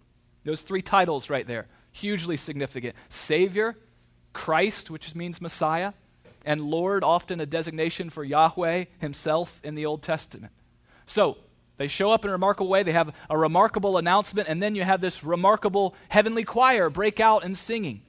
Those 0.45 0.63
three 0.63 0.83
titles 0.83 1.29
right 1.29 1.47
there, 1.47 1.67
hugely 1.93 2.37
significant 2.37 2.97
Savior, 3.09 3.77
Christ, 4.33 4.91
which 4.91 5.15
means 5.15 5.41
Messiah, 5.41 5.93
and 6.45 6.63
Lord, 6.63 7.05
often 7.05 7.41
a 7.41 7.47
designation 7.47 8.09
for 8.09 8.25
Yahweh 8.25 8.87
himself 8.99 9.61
in 9.63 9.75
the 9.75 9.85
Old 9.85 10.03
Testament. 10.03 10.53
So, 11.07 11.39
they 11.77 11.87
show 11.87 12.11
up 12.11 12.25
in 12.25 12.31
a 12.31 12.33
remarkable 12.33 12.69
way. 12.69 12.83
They 12.83 12.93
have 12.93 13.15
a 13.31 13.39
remarkable 13.39 13.99
announcement, 13.99 14.49
and 14.49 14.61
then 14.61 14.75
you 14.75 14.83
have 14.83 15.01
this 15.01 15.23
remarkable 15.23 15.95
heavenly 16.09 16.43
choir 16.43 16.91
break 16.91 17.21
out 17.21 17.45
in 17.45 17.55
singing. 17.55 18.03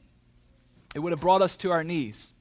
It 0.95 0.99
would 0.99 1.11
have 1.11 1.21
brought 1.21 1.43
us 1.43 1.55
to 1.57 1.71
our 1.71 1.83
knees. 1.83 2.33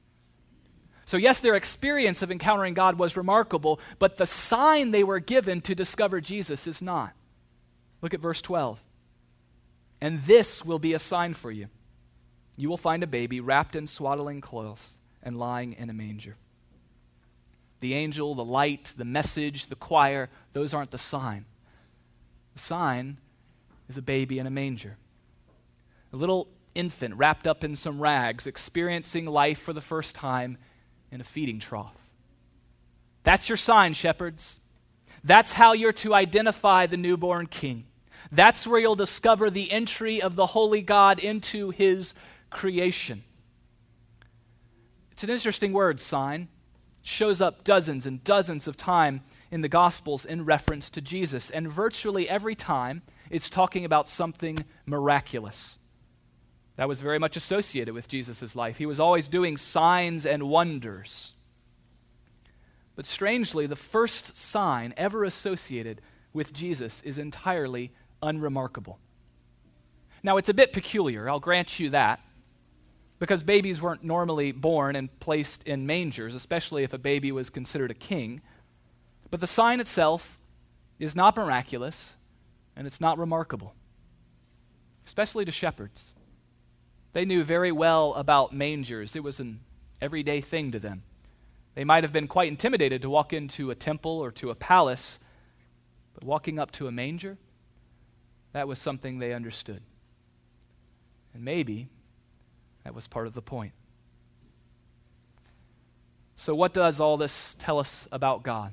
So, 1.09 1.17
yes, 1.17 1.41
their 1.41 1.55
experience 1.55 2.21
of 2.21 2.31
encountering 2.31 2.75
God 2.75 2.99
was 2.99 3.17
remarkable, 3.17 3.81
but 3.99 4.17
the 4.17 4.27
sign 4.27 4.91
they 4.91 5.03
were 5.03 5.21
given 5.21 5.63
to 5.63 5.75
discover 5.75 6.21
Jesus 6.21 6.67
is 6.67 6.83
not. 6.83 7.15
Look 8.03 8.13
at 8.13 8.21
verse 8.21 8.43
12. 8.43 8.79
And 10.03 10.21
this 10.25 10.67
will 10.67 10.79
be 10.79 10.93
a 10.93 10.99
sign 10.99 11.33
for 11.33 11.51
you. 11.51 11.69
You 12.59 12.69
will 12.69 12.77
find 12.77 13.03
a 13.03 13.07
baby 13.07 13.41
wrapped 13.41 13.75
in 13.75 13.87
swaddling 13.87 14.43
clothes 14.43 15.01
and 15.23 15.39
lying 15.39 15.73
in 15.73 15.89
a 15.89 15.95
manger. 15.95 16.37
The 17.81 17.95
angel, 17.95 18.35
the 18.35 18.45
light, 18.45 18.93
the 18.95 19.07
message, 19.07 19.69
the 19.69 19.77
choir, 19.77 20.29
those 20.53 20.75
aren't 20.75 20.91
the 20.91 20.99
sign. 20.99 21.47
The 22.53 22.61
sign 22.61 23.17
is 23.89 23.97
a 23.97 24.03
baby 24.03 24.39
in 24.39 24.47
a 24.47 24.51
manger. 24.51 24.99
A 26.13 26.17
little 26.17 26.49
infant 26.75 27.15
wrapped 27.15 27.47
up 27.47 27.65
in 27.65 27.77
some 27.77 27.99
rags, 27.99 28.47
experiencing 28.47 29.25
life 29.25 29.59
for 29.59 29.73
the 29.73 29.81
first 29.81 30.15
time 30.15 30.59
in 31.11 31.21
a 31.21 31.25
feeding 31.25 31.59
trough. 31.59 32.11
That's 33.23 33.49
your 33.49 33.59
sign, 33.59 33.95
shepherds. 33.95 34.61
That's 35.25 35.55
how 35.55 35.73
you're 35.73 35.93
to 35.93 36.15
identify 36.15 36.87
the 36.87 36.97
newborn 36.97 37.47
king. 37.47 37.85
That's 38.31 38.67
where 38.67 38.81
you'll 38.81 38.97
discover 38.97 39.51
the 39.51 39.71
entry 39.71 40.21
of 40.21 40.37
the 40.37 40.47
holy 40.47 40.83
God 40.83 41.19
into 41.19 41.71
his 41.71 42.15
creation. 42.51 43.25
It's 45.13 45.25
an 45.25 45.31
interesting 45.31 45.73
word, 45.73 46.01
sign. 46.01 46.49
Shows 47.03 47.41
up 47.41 47.65
dozens 47.65 48.07
and 48.07 48.23
dozens 48.23 48.69
of 48.69 48.77
times 48.77 49.21
in 49.51 49.63
the 49.63 49.69
Gospels 49.69 50.25
in 50.25 50.45
reference 50.45 50.91
to 50.91 51.01
Jesus. 51.01 51.51
And 51.51 51.73
virtually 51.73 52.29
every 52.29 52.55
time, 52.55 53.03
it's 53.31 53.49
talking 53.49 53.85
about 53.85 54.09
something 54.09 54.65
miraculous. 54.85 55.79
That 56.79 56.87
was 56.87 57.01
very 57.01 57.19
much 57.19 57.37
associated 57.37 57.93
with 57.93 58.07
Jesus' 58.07 58.55
life. 58.55 58.79
He 58.79 58.87
was 58.87 59.01
always 59.01 59.27
doing 59.27 59.57
signs 59.57 60.25
and 60.25 60.45
wonders. 60.45 61.35
But 62.95 63.05
strangely, 63.05 63.67
the 63.67 63.75
first 63.75 64.37
sign 64.37 64.95
ever 64.97 65.25
associated 65.25 66.01
with 66.33 66.53
Jesus 66.53 67.03
is 67.03 67.19
entirely 67.19 67.91
unremarkable. 68.23 69.01
Now, 70.23 70.37
it's 70.37 70.49
a 70.49 70.55
bit 70.55 70.73
peculiar, 70.73 71.29
I'll 71.29 71.41
grant 71.41 71.81
you 71.81 71.91
that, 71.91 72.21
because 73.19 73.43
babies 73.43 73.83
weren't 73.83 74.05
normally 74.05 74.53
born 74.53 74.95
and 74.95 75.19
placed 75.19 75.65
in 75.65 75.85
mangers, 75.85 76.33
especially 76.33 76.85
if 76.85 76.93
a 76.93 76.99
baby 76.99 77.33
was 77.33 77.51
considered 77.51 77.91
a 77.91 77.95
king. 77.95 78.41
But 79.33 79.41
the 79.41 79.49
sign 79.49 79.81
itself 79.81 80.39
is 81.01 81.17
not 81.17 81.37
miraculous 81.37 82.15
and 82.77 82.87
it's 82.87 83.01
not 83.01 83.19
remarkable, 83.19 83.75
especially 85.05 85.45
to 85.45 85.51
shepherds. 85.51 86.15
They 87.13 87.25
knew 87.25 87.43
very 87.45 87.73
well 87.73 88.15
about 88.15 88.53
mangers, 88.53 89.17
it 89.17 89.23
was 89.23 89.41
an 89.41 89.61
everyday 90.01 90.41
thing 90.41 90.71
to 90.73 90.79
them. 90.79 91.03
They 91.75 91.85
might 91.85 92.03
have 92.03 92.13
been 92.13 92.29
quite 92.29 92.49
intimidated 92.49 93.03
to 93.03 93.11
walk 93.11 93.33
into 93.33 93.71
a 93.71 93.75
temple 93.75 94.19
or 94.19 94.31
to 94.33 94.51
a 94.51 94.55
palace, 94.55 95.19
but 96.13 96.25
walking 96.25 96.59
up 96.59 96.73
to 96.73 96.89
a 96.89 96.93
manger, 96.93 97.39
that 98.53 98.67
was 98.67 98.79
something 98.79 99.19
they 99.19 99.33
understood. 99.33 99.83
And 101.33 101.45
maybe 101.45 101.89
that 102.85 102.95
was 102.95 103.07
part 103.07 103.27
of 103.27 103.35
the 103.35 103.43
point. 103.43 103.73
So, 106.35 106.55
what 106.55 106.73
does 106.73 107.01
all 107.01 107.17
this 107.17 107.55
tell 107.59 107.79
us 107.79 108.09
about 108.11 108.43
God? 108.43 108.73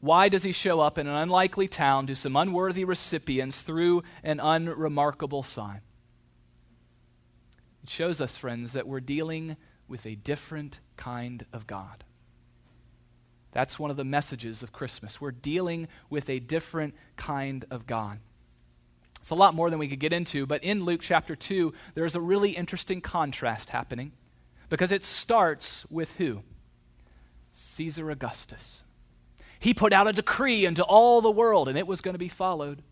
Why 0.00 0.28
does 0.28 0.42
he 0.42 0.52
show 0.52 0.80
up 0.80 0.96
in 0.96 1.06
an 1.06 1.14
unlikely 1.14 1.68
town 1.68 2.06
to 2.06 2.16
some 2.16 2.34
unworthy 2.34 2.84
recipients 2.84 3.60
through 3.60 4.02
an 4.22 4.40
unremarkable 4.40 5.42
sign? 5.42 5.82
It 7.82 7.90
shows 7.90 8.20
us, 8.20 8.36
friends, 8.36 8.72
that 8.72 8.86
we're 8.86 9.00
dealing 9.00 9.56
with 9.88 10.06
a 10.06 10.14
different 10.14 10.80
kind 10.96 11.44
of 11.52 11.66
God. 11.66 12.04
That's 13.52 13.78
one 13.78 13.90
of 13.90 13.96
the 13.96 14.04
messages 14.04 14.62
of 14.62 14.72
Christmas. 14.72 15.20
We're 15.20 15.32
dealing 15.32 15.88
with 16.08 16.30
a 16.30 16.38
different 16.38 16.94
kind 17.16 17.64
of 17.70 17.86
God. 17.86 18.20
It's 19.20 19.30
a 19.30 19.34
lot 19.34 19.54
more 19.54 19.68
than 19.68 19.78
we 19.78 19.88
could 19.88 19.98
get 19.98 20.12
into, 20.12 20.46
but 20.46 20.62
in 20.62 20.84
Luke 20.84 21.00
chapter 21.02 21.34
2, 21.34 21.74
there's 21.94 22.14
a 22.14 22.20
really 22.20 22.52
interesting 22.52 23.00
contrast 23.00 23.70
happening 23.70 24.12
because 24.68 24.92
it 24.92 25.04
starts 25.04 25.84
with 25.90 26.12
who? 26.12 26.42
Caesar 27.50 28.10
Augustus. 28.10 28.84
He 29.58 29.74
put 29.74 29.92
out 29.92 30.08
a 30.08 30.12
decree 30.12 30.64
into 30.64 30.84
all 30.84 31.20
the 31.20 31.30
world, 31.30 31.68
and 31.68 31.76
it 31.76 31.86
was 31.86 32.00
going 32.00 32.14
to 32.14 32.18
be 32.18 32.28
followed. 32.28 32.82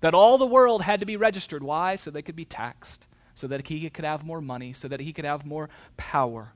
That 0.00 0.14
all 0.14 0.36
the 0.36 0.46
world 0.46 0.82
had 0.82 1.00
to 1.00 1.06
be 1.06 1.16
registered. 1.16 1.62
Why? 1.62 1.96
So 1.96 2.10
they 2.10 2.22
could 2.22 2.36
be 2.36 2.44
taxed 2.44 3.06
so 3.42 3.48
that 3.48 3.66
he 3.66 3.90
could 3.90 4.04
have 4.04 4.22
more 4.22 4.40
money, 4.40 4.72
so 4.72 4.86
that 4.86 5.00
he 5.00 5.12
could 5.12 5.24
have 5.24 5.44
more 5.44 5.68
power. 5.96 6.52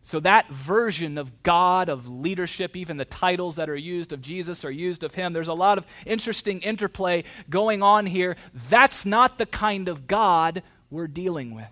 So, 0.00 0.18
that 0.20 0.48
version 0.48 1.18
of 1.18 1.42
God, 1.42 1.90
of 1.90 2.08
leadership, 2.08 2.74
even 2.74 2.96
the 2.96 3.04
titles 3.04 3.56
that 3.56 3.68
are 3.68 3.76
used 3.76 4.14
of 4.14 4.22
Jesus 4.22 4.64
are 4.64 4.70
used 4.70 5.04
of 5.04 5.14
him, 5.14 5.34
there's 5.34 5.46
a 5.46 5.52
lot 5.52 5.76
of 5.76 5.86
interesting 6.06 6.60
interplay 6.60 7.24
going 7.50 7.82
on 7.82 8.06
here. 8.06 8.34
That's 8.70 9.04
not 9.04 9.36
the 9.36 9.44
kind 9.44 9.90
of 9.90 10.06
God 10.06 10.62
we're 10.88 11.06
dealing 11.06 11.54
with. 11.54 11.68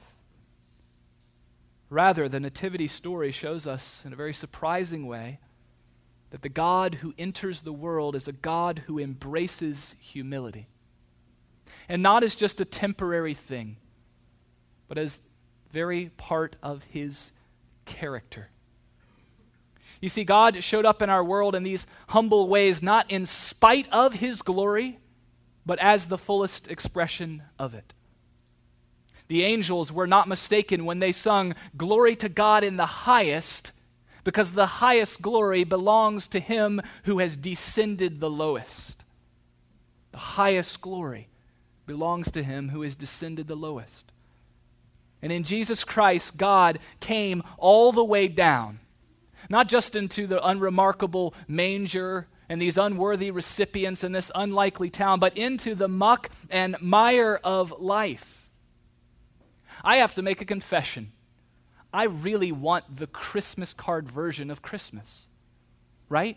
Rather, 1.88 2.28
the 2.28 2.38
Nativity 2.38 2.86
story 2.86 3.32
shows 3.32 3.66
us 3.66 4.02
in 4.04 4.12
a 4.12 4.16
very 4.16 4.34
surprising 4.34 5.06
way 5.06 5.40
that 6.28 6.42
the 6.42 6.50
God 6.50 6.96
who 6.96 7.14
enters 7.16 7.62
the 7.62 7.72
world 7.72 8.14
is 8.14 8.28
a 8.28 8.32
God 8.32 8.82
who 8.88 8.98
embraces 8.98 9.94
humility. 9.98 10.68
And 11.88 12.02
not 12.02 12.22
as 12.22 12.34
just 12.34 12.60
a 12.60 12.66
temporary 12.66 13.32
thing 13.32 13.78
but 14.88 14.98
as 14.98 15.20
very 15.70 16.10
part 16.16 16.56
of 16.62 16.82
his 16.84 17.32
character. 17.84 18.48
You 20.00 20.08
see, 20.08 20.24
God 20.24 20.62
showed 20.62 20.86
up 20.86 21.02
in 21.02 21.10
our 21.10 21.24
world 21.24 21.54
in 21.54 21.62
these 21.62 21.86
humble 22.08 22.48
ways, 22.48 22.82
not 22.82 23.10
in 23.10 23.26
spite 23.26 23.88
of 23.92 24.14
his 24.14 24.42
glory, 24.42 24.98
but 25.66 25.78
as 25.80 26.06
the 26.06 26.18
fullest 26.18 26.68
expression 26.68 27.42
of 27.58 27.74
it. 27.74 27.92
The 29.26 29.44
angels 29.44 29.92
were 29.92 30.06
not 30.06 30.28
mistaken 30.28 30.84
when 30.84 31.00
they 31.00 31.12
sung, 31.12 31.54
Glory 31.76 32.16
to 32.16 32.28
God 32.28 32.64
in 32.64 32.76
the 32.76 32.86
highest, 32.86 33.72
because 34.24 34.52
the 34.52 34.66
highest 34.66 35.20
glory 35.20 35.64
belongs 35.64 36.28
to 36.28 36.40
him 36.40 36.80
who 37.04 37.18
has 37.18 37.36
descended 37.36 38.20
the 38.20 38.30
lowest. 38.30 39.04
The 40.12 40.18
highest 40.18 40.80
glory 40.80 41.28
belongs 41.86 42.30
to 42.32 42.42
him 42.42 42.70
who 42.70 42.82
has 42.82 42.96
descended 42.96 43.48
the 43.48 43.56
lowest. 43.56 44.12
And 45.22 45.32
in 45.32 45.42
Jesus 45.42 45.84
Christ, 45.84 46.36
God 46.36 46.78
came 47.00 47.42
all 47.56 47.92
the 47.92 48.04
way 48.04 48.28
down, 48.28 48.80
not 49.48 49.68
just 49.68 49.96
into 49.96 50.26
the 50.26 50.44
unremarkable 50.46 51.34
manger 51.46 52.28
and 52.48 52.62
these 52.62 52.78
unworthy 52.78 53.30
recipients 53.30 54.02
in 54.04 54.12
this 54.12 54.30
unlikely 54.34 54.90
town, 54.90 55.20
but 55.20 55.36
into 55.36 55.74
the 55.74 55.88
muck 55.88 56.30
and 56.50 56.76
mire 56.80 57.40
of 57.44 57.80
life. 57.80 58.48
I 59.84 59.96
have 59.96 60.14
to 60.14 60.22
make 60.22 60.40
a 60.40 60.46
confession. 60.46 61.12
I 61.92 62.04
really 62.04 62.52
want 62.52 62.96
the 62.98 63.06
Christmas 63.06 63.72
card 63.72 64.10
version 64.10 64.50
of 64.50 64.62
Christmas, 64.62 65.26
right? 66.08 66.36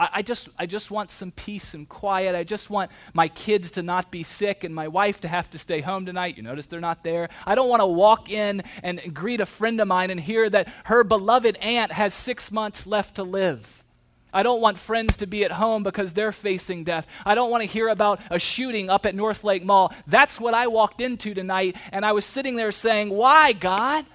I, 0.00 0.22
just, 0.22 0.48
I 0.58 0.64
just 0.64 0.90
want 0.90 1.10
some 1.10 1.30
peace 1.30 1.74
and 1.74 1.86
quiet. 1.86 2.34
I 2.34 2.42
just 2.42 2.70
want 2.70 2.90
my 3.12 3.28
kids 3.28 3.70
to 3.72 3.82
not 3.82 4.10
be 4.10 4.22
sick 4.22 4.64
and 4.64 4.74
my 4.74 4.88
wife 4.88 5.20
to 5.20 5.28
have 5.28 5.50
to 5.50 5.58
stay 5.58 5.82
home 5.82 6.06
tonight. 6.06 6.38
You 6.38 6.42
notice 6.42 6.66
they're 6.66 6.80
not 6.80 7.04
there. 7.04 7.28
I 7.44 7.54
don't 7.54 7.68
want 7.68 7.80
to 7.80 7.86
walk 7.86 8.30
in 8.30 8.62
and 8.82 9.14
greet 9.14 9.42
a 9.42 9.46
friend 9.46 9.78
of 9.78 9.88
mine 9.88 10.10
and 10.10 10.18
hear 10.18 10.48
that 10.48 10.68
her 10.84 11.04
beloved 11.04 11.56
aunt 11.58 11.92
has 11.92 12.14
six 12.14 12.50
months 12.50 12.86
left 12.86 13.16
to 13.16 13.22
live. 13.22 13.84
I 14.32 14.42
don't 14.42 14.62
want 14.62 14.78
friends 14.78 15.18
to 15.18 15.26
be 15.26 15.44
at 15.44 15.52
home 15.52 15.82
because 15.82 16.14
they're 16.14 16.32
facing 16.32 16.84
death. 16.84 17.06
I 17.26 17.34
don't 17.34 17.50
want 17.50 17.62
to 17.62 17.68
hear 17.68 17.88
about 17.88 18.20
a 18.30 18.38
shooting 18.38 18.88
up 18.88 19.04
at 19.04 19.14
North 19.14 19.44
Lake 19.44 19.64
Mall. 19.64 19.92
That's 20.06 20.40
what 20.40 20.54
I 20.54 20.68
walked 20.68 21.02
into 21.02 21.34
tonight, 21.34 21.76
and 21.92 22.06
I 22.06 22.12
was 22.12 22.24
sitting 22.24 22.56
there 22.56 22.72
saying, 22.72 23.10
Why, 23.10 23.52
God? 23.52 24.06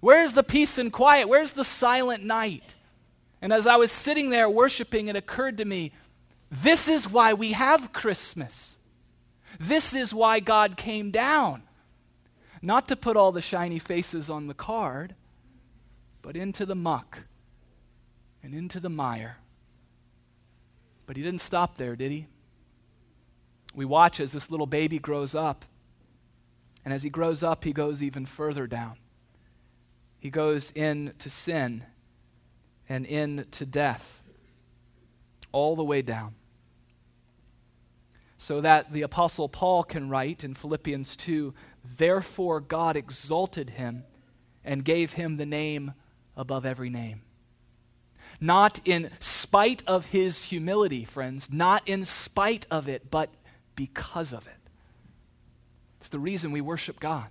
Where's 0.00 0.34
the 0.34 0.44
peace 0.44 0.78
and 0.78 0.92
quiet? 0.92 1.28
Where's 1.28 1.52
the 1.52 1.64
silent 1.64 2.22
night? 2.22 2.75
And 3.46 3.52
as 3.52 3.68
I 3.68 3.76
was 3.76 3.92
sitting 3.92 4.30
there 4.30 4.50
worshiping, 4.50 5.06
it 5.06 5.14
occurred 5.14 5.58
to 5.58 5.64
me 5.64 5.92
this 6.50 6.88
is 6.88 7.08
why 7.08 7.32
we 7.32 7.52
have 7.52 7.92
Christmas. 7.92 8.76
This 9.60 9.94
is 9.94 10.12
why 10.12 10.40
God 10.40 10.76
came 10.76 11.12
down. 11.12 11.62
Not 12.60 12.88
to 12.88 12.96
put 12.96 13.16
all 13.16 13.30
the 13.30 13.40
shiny 13.40 13.78
faces 13.78 14.28
on 14.28 14.48
the 14.48 14.52
card, 14.52 15.14
but 16.22 16.36
into 16.36 16.66
the 16.66 16.74
muck 16.74 17.20
and 18.42 18.52
into 18.52 18.80
the 18.80 18.88
mire. 18.88 19.36
But 21.06 21.16
he 21.16 21.22
didn't 21.22 21.40
stop 21.40 21.78
there, 21.78 21.94
did 21.94 22.10
he? 22.10 22.26
We 23.76 23.84
watch 23.84 24.18
as 24.18 24.32
this 24.32 24.50
little 24.50 24.66
baby 24.66 24.98
grows 24.98 25.36
up. 25.36 25.64
And 26.84 26.92
as 26.92 27.04
he 27.04 27.10
grows 27.10 27.44
up, 27.44 27.62
he 27.62 27.72
goes 27.72 28.02
even 28.02 28.26
further 28.26 28.66
down. 28.66 28.96
He 30.18 30.30
goes 30.30 30.72
into 30.72 31.30
sin 31.30 31.84
and 32.88 33.06
into 33.06 33.66
death, 33.66 34.20
all 35.52 35.76
the 35.76 35.84
way 35.84 36.02
down. 36.02 36.34
So 38.38 38.60
that 38.60 38.92
the 38.92 39.02
Apostle 39.02 39.48
Paul 39.48 39.82
can 39.82 40.08
write 40.08 40.44
in 40.44 40.54
Philippians 40.54 41.16
2 41.16 41.54
Therefore 41.96 42.60
God 42.60 42.96
exalted 42.96 43.70
him 43.70 44.04
and 44.64 44.84
gave 44.84 45.14
him 45.14 45.36
the 45.36 45.46
name 45.46 45.94
above 46.36 46.66
every 46.66 46.90
name. 46.90 47.22
Not 48.40 48.80
in 48.84 49.10
spite 49.18 49.82
of 49.86 50.06
his 50.06 50.44
humility, 50.44 51.04
friends, 51.04 51.48
not 51.50 51.82
in 51.86 52.04
spite 52.04 52.66
of 52.70 52.88
it, 52.88 53.10
but 53.10 53.30
because 53.74 54.32
of 54.32 54.46
it. 54.46 54.52
It's 55.98 56.08
the 56.08 56.18
reason 56.18 56.52
we 56.52 56.60
worship 56.60 57.00
God. 57.00 57.28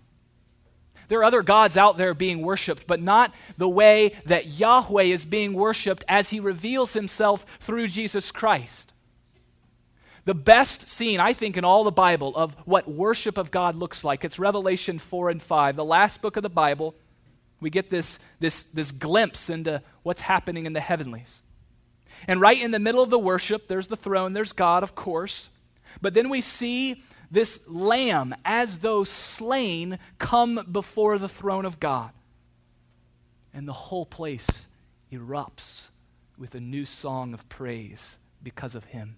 There 1.07 1.19
are 1.19 1.23
other 1.23 1.43
gods 1.43 1.77
out 1.77 1.97
there 1.97 2.13
being 2.13 2.41
worshiped, 2.41 2.87
but 2.87 3.01
not 3.01 3.33
the 3.57 3.69
way 3.69 4.15
that 4.25 4.47
Yahweh 4.47 5.03
is 5.03 5.25
being 5.25 5.53
worshiped 5.53 6.03
as 6.07 6.29
he 6.29 6.39
reveals 6.39 6.93
himself 6.93 7.45
through 7.59 7.87
Jesus 7.89 8.31
Christ. 8.31 8.93
The 10.25 10.33
best 10.33 10.89
scene, 10.89 11.19
I 11.19 11.33
think, 11.33 11.55
in 11.55 11.63
all 11.63 11.83
the 11.83 11.91
Bible 11.91 12.35
of 12.35 12.55
what 12.65 12.89
worship 12.89 13.37
of 13.37 13.51
God 13.51 13.75
looks 13.75 14.03
like, 14.03 14.25
it's 14.25 14.39
Revelation 14.39 14.97
4 14.97 15.29
and 15.29 15.41
5, 15.41 15.75
the 15.75 15.85
last 15.85 16.21
book 16.21 16.35
of 16.35 16.43
the 16.43 16.49
Bible. 16.49 16.95
We 17.59 17.69
get 17.69 17.91
this, 17.91 18.19
this, 18.39 18.63
this 18.63 18.91
glimpse 18.91 19.49
into 19.49 19.83
what's 20.03 20.21
happening 20.21 20.65
in 20.65 20.73
the 20.73 20.81
heavenlies. 20.81 21.43
And 22.27 22.41
right 22.41 22.59
in 22.59 22.71
the 22.71 22.79
middle 22.79 23.03
of 23.03 23.11
the 23.11 23.19
worship, 23.19 23.67
there's 23.67 23.87
the 23.87 23.95
throne, 23.95 24.33
there's 24.33 24.51
God, 24.51 24.81
of 24.81 24.95
course. 24.95 25.49
But 26.01 26.13
then 26.15 26.29
we 26.29 26.41
see 26.41 27.03
this 27.31 27.59
lamb, 27.67 28.35
as 28.43 28.79
though 28.79 29.03
slain, 29.03 29.99
come 30.17 30.65
before 30.71 31.17
the 31.17 31.29
throne 31.29 31.65
of 31.65 31.79
God. 31.79 32.11
And 33.53 33.67
the 33.67 33.73
whole 33.73 34.05
place 34.05 34.67
erupts 35.11 35.89
with 36.37 36.55
a 36.55 36.59
new 36.59 36.85
song 36.85 37.33
of 37.33 37.47
praise 37.47 38.17
because 38.43 38.75
of 38.75 38.85
him. 38.85 39.15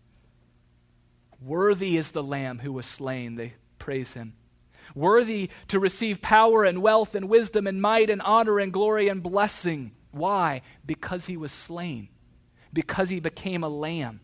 Worthy 1.42 1.98
is 1.98 2.12
the 2.12 2.24
lamb 2.24 2.60
who 2.60 2.74
was 2.74 2.86
slain, 2.86 3.36
they 3.36 3.54
praise 3.80 4.14
him. 4.14 4.34
Worthy 4.96 5.50
to 5.68 5.80
receive 5.80 6.22
power 6.22 6.64
and 6.64 6.82
wealth 6.82 7.14
and 7.14 7.30
wisdom 7.30 7.68
and 7.68 7.82
might 7.82 8.10
and 8.10 8.22
honor 8.22 8.60
and 8.60 8.72
glory 8.72 9.10
and 9.10 9.22
blessing. 9.22 9.92
Why? 10.12 10.62
Because 10.86 11.26
he 11.26 11.38
was 11.38 11.52
slain, 11.52 12.10
because 12.72 13.10
he 13.10 13.20
became 13.20 13.64
a 13.64 13.70
lamb. 13.70 14.22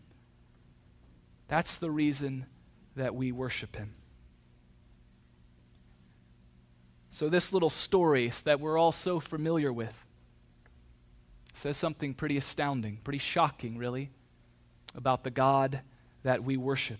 That's 1.48 1.76
the 1.76 1.90
reason 1.90 2.46
that 2.96 3.14
we 3.14 3.32
worship 3.32 3.76
him. 3.76 3.94
So, 7.10 7.28
this 7.28 7.52
little 7.52 7.70
story 7.70 8.30
that 8.44 8.58
we're 8.58 8.76
all 8.76 8.92
so 8.92 9.20
familiar 9.20 9.72
with 9.72 9.94
says 11.52 11.76
something 11.76 12.12
pretty 12.12 12.36
astounding, 12.36 12.98
pretty 13.04 13.20
shocking, 13.20 13.78
really, 13.78 14.10
about 14.94 15.22
the 15.22 15.30
God 15.30 15.80
that 16.24 16.42
we 16.42 16.56
worship. 16.56 16.98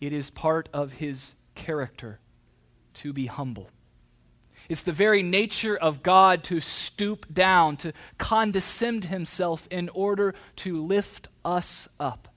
It 0.00 0.12
is 0.12 0.30
part 0.30 0.68
of 0.72 0.94
his 0.94 1.34
character 1.54 2.18
to 2.94 3.12
be 3.12 3.26
humble. 3.26 3.70
It's 4.68 4.82
the 4.82 4.92
very 4.92 5.22
nature 5.22 5.76
of 5.76 6.02
God 6.02 6.44
to 6.44 6.60
stoop 6.60 7.32
down, 7.32 7.76
to 7.78 7.92
condescend 8.18 9.06
himself 9.06 9.66
in 9.70 9.88
order 9.90 10.34
to 10.56 10.84
lift 10.84 11.28
us 11.44 11.88
up. 11.98 12.28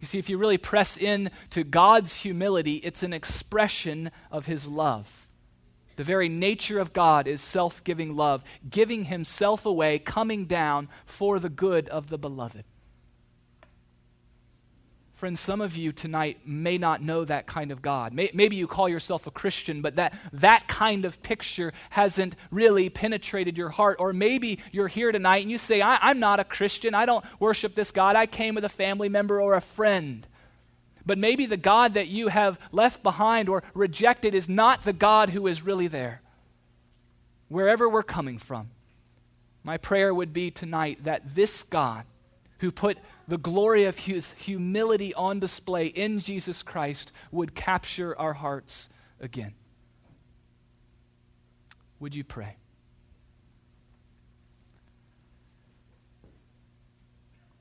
You 0.00 0.06
see, 0.06 0.18
if 0.18 0.28
you 0.28 0.38
really 0.38 0.58
press 0.58 0.96
in 0.96 1.30
to 1.50 1.64
God's 1.64 2.16
humility, 2.16 2.76
it's 2.76 3.02
an 3.02 3.12
expression 3.12 4.10
of 4.30 4.46
his 4.46 4.66
love. 4.66 5.26
The 5.96 6.04
very 6.04 6.28
nature 6.28 6.78
of 6.78 6.92
God 6.92 7.26
is 7.26 7.40
self 7.40 7.82
giving 7.82 8.14
love, 8.14 8.44
giving 8.70 9.04
himself 9.04 9.66
away, 9.66 9.98
coming 9.98 10.44
down 10.44 10.88
for 11.04 11.40
the 11.40 11.48
good 11.48 11.88
of 11.88 12.08
the 12.08 12.18
beloved. 12.18 12.64
Friends, 15.18 15.40
some 15.40 15.60
of 15.60 15.76
you 15.76 15.90
tonight 15.90 16.38
may 16.46 16.78
not 16.78 17.02
know 17.02 17.24
that 17.24 17.48
kind 17.48 17.72
of 17.72 17.82
God. 17.82 18.12
Maybe 18.12 18.54
you 18.54 18.68
call 18.68 18.88
yourself 18.88 19.26
a 19.26 19.32
Christian, 19.32 19.82
but 19.82 19.96
that, 19.96 20.14
that 20.32 20.68
kind 20.68 21.04
of 21.04 21.20
picture 21.24 21.72
hasn't 21.90 22.36
really 22.52 22.88
penetrated 22.88 23.58
your 23.58 23.70
heart. 23.70 23.96
Or 23.98 24.12
maybe 24.12 24.60
you're 24.70 24.86
here 24.86 25.10
tonight 25.10 25.42
and 25.42 25.50
you 25.50 25.58
say, 25.58 25.80
I, 25.80 26.12
am 26.12 26.20
not 26.20 26.38
a 26.38 26.44
Christian. 26.44 26.94
I 26.94 27.04
don't 27.04 27.24
worship 27.40 27.74
this 27.74 27.90
God. 27.90 28.14
I 28.14 28.26
came 28.26 28.54
with 28.54 28.64
a 28.64 28.68
family 28.68 29.08
member 29.08 29.42
or 29.42 29.54
a 29.54 29.60
friend. 29.60 30.24
But 31.04 31.18
maybe 31.18 31.46
the 31.46 31.56
God 31.56 31.94
that 31.94 32.06
you 32.06 32.28
have 32.28 32.60
left 32.70 33.02
behind 33.02 33.48
or 33.48 33.64
rejected 33.74 34.36
is 34.36 34.48
not 34.48 34.84
the 34.84 34.92
God 34.92 35.30
who 35.30 35.48
is 35.48 35.62
really 35.62 35.88
there. 35.88 36.22
Wherever 37.48 37.88
we're 37.88 38.04
coming 38.04 38.38
from, 38.38 38.70
my 39.64 39.78
prayer 39.78 40.14
would 40.14 40.32
be 40.32 40.52
tonight 40.52 41.02
that 41.02 41.34
this 41.34 41.64
God, 41.64 42.04
who 42.60 42.70
put 42.70 42.98
the 43.28 43.38
glory 43.38 43.84
of 43.84 44.00
his 44.00 44.32
humility 44.32 45.12
on 45.12 45.38
display 45.38 45.86
in 45.86 46.18
Jesus 46.18 46.62
Christ 46.62 47.12
would 47.30 47.54
capture 47.54 48.18
our 48.18 48.32
hearts 48.32 48.88
again. 49.20 49.52
Would 52.00 52.14
you 52.14 52.24
pray? 52.24 52.56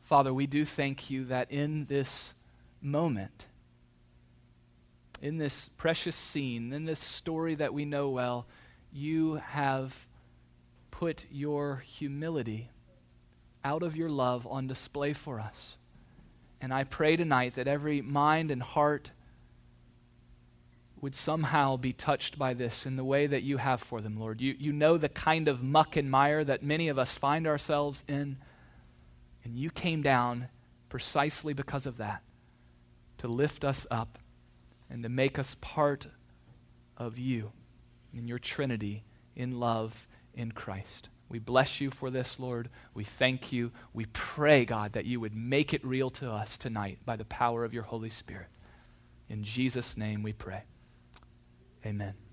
Father, 0.04 0.34
we 0.34 0.48
do 0.48 0.64
thank 0.64 1.10
you 1.10 1.26
that 1.26 1.52
in 1.52 1.84
this 1.86 2.34
moment, 2.82 3.46
in 5.22 5.38
this 5.38 5.70
precious 5.76 6.16
scene, 6.16 6.72
in 6.72 6.86
this 6.86 7.02
story 7.02 7.56
that 7.56 7.74
we 7.74 7.84
know 7.84 8.10
well, 8.10 8.48
you 8.94 9.36
have 9.36 10.08
put 10.92 11.26
your 11.30 11.84
humility 11.86 12.70
out 13.64 13.84
of 13.84 13.96
your 13.96 14.10
love 14.10 14.48
on 14.48 14.68
display 14.68 15.14
for 15.14 15.40
us. 15.40 15.78
And 16.62 16.74
I 16.74 16.84
pray 16.84 17.16
tonight 17.16 17.56
that 17.56 17.68
every 17.68 18.02
mind 18.02 18.52
and 18.52 18.64
heart 18.64 19.12
would 21.00 21.14
somehow 21.14 21.78
be 21.78 21.94
touched 21.94 22.40
by 22.40 22.56
this 22.56 22.86
in 22.86 22.96
the 22.96 23.04
way 23.04 23.28
that 23.28 23.44
you 23.44 23.58
have 23.58 23.80
for 23.82 24.02
them, 24.02 24.20
Lord. 24.20 24.42
You, 24.42 24.56
you 24.58 24.74
know 24.74 24.98
the 24.98 25.10
kind 25.10 25.48
of 25.48 25.62
muck 25.62 25.96
and 25.96 26.10
mire 26.10 26.44
that 26.44 26.64
many 26.64 26.88
of 26.88 26.98
us 26.98 27.16
find 27.16 27.46
ourselves 27.46 28.04
in, 28.08 28.38
and 29.44 29.56
you 29.56 29.70
came 29.70 30.02
down 30.02 30.48
precisely 30.90 31.54
because 31.54 31.86
of 31.86 31.98
that. 31.98 32.24
to 33.18 33.28
lift 33.28 33.64
us 33.66 33.86
up 33.90 34.20
and 34.90 35.04
to 35.04 35.10
make 35.10 35.38
us 35.38 35.56
part 35.60 36.08
of 36.96 37.18
you 37.18 37.52
in 38.14 38.28
your 38.28 38.40
Trinity 38.40 39.04
in 39.36 39.60
love 39.60 40.08
in 40.34 40.52
Christ. 40.52 41.10
We 41.30 41.40
bless 41.40 41.82
you 41.82 41.92
for 41.92 42.10
this, 42.10 42.40
Lord. 42.40 42.70
We 42.94 43.04
thank 43.04 43.52
you. 43.52 43.72
We 43.94 44.06
pray, 44.06 44.66
God, 44.66 44.94
that 44.94 45.06
you 45.06 45.20
would 45.20 45.36
make 45.36 45.74
it 45.74 45.86
real 45.86 46.10
to 46.12 46.32
us 46.32 46.58
tonight 46.58 47.00
by 47.06 47.16
the 47.16 47.26
power 47.26 47.66
of 47.66 47.74
your 47.74 47.84
Holy 47.84 48.10
Spirit. 48.10 48.48
In 49.30 49.44
Jesus' 49.44 49.98
name 49.98 50.24
we 50.24 50.34
pray. 50.34 50.64
Amen. 51.86 52.27